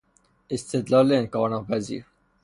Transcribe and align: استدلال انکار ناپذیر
استدلال 0.49 1.11
انکار 1.11 1.49
ناپذیر 1.49 2.03